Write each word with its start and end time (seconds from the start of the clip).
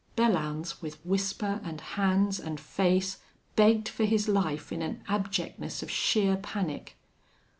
Belllounds, 0.17 0.81
with 0.81 0.95
whisper, 1.05 1.61
and 1.63 1.79
hands, 1.79 2.39
and 2.39 2.59
face, 2.59 3.19
begged 3.55 3.87
for 3.87 4.03
his 4.03 4.27
life 4.27 4.71
in 4.71 4.81
an 4.81 5.03
abjectness 5.07 5.83
of 5.83 5.91
sheer 5.91 6.37
panic. 6.37 6.97